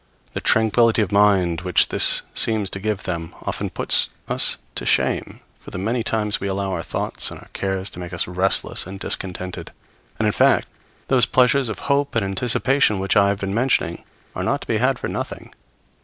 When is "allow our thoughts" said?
6.47-7.29